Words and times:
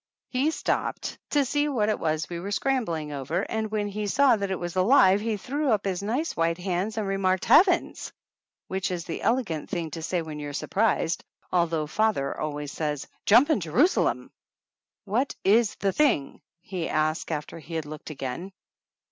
He 0.29 0.49
stopped 0.49 1.19
to 1.29 1.45
see 1.45 1.69
what 1.69 1.87
it 1.87 1.99
was 1.99 2.27
we 2.27 2.39
were 2.39 2.49
scrambling 2.49 3.11
over, 3.11 3.41
and 3.43 3.69
when 3.69 3.87
he 3.87 4.07
saw 4.07 4.35
that 4.35 4.49
it 4.49 4.57
was 4.59 4.75
alive 4.75 5.21
he 5.21 5.37
threw 5.37 5.69
up 5.69 5.85
his 5.85 6.01
nice 6.01 6.35
white 6.35 6.57
hands 6.57 6.97
and 6.97 7.07
re 7.07 7.17
marked 7.17 7.45
"Heavens!" 7.45 8.11
which 8.67 8.89
is 8.89 9.05
the 9.05 9.21
elegant 9.21 9.69
thing 9.69 9.91
to 9.91 10.01
say 10.01 10.23
when 10.23 10.39
you're 10.39 10.53
surprised, 10.53 11.23
although 11.51 11.85
father 11.85 12.35
always 12.35 12.71
says, 12.71 13.07
"Jumping 13.27 13.59
Jerusalem!" 13.59 14.31
"What 15.13 15.35
is 15.43 15.75
the 15.75 15.91
thing?" 15.93 16.41
he 16.61 16.89
asked, 16.89 17.31
after 17.31 17.59
he 17.59 17.75
had 17.75 17.85
looked 17.85 18.09
again. 18.09 18.51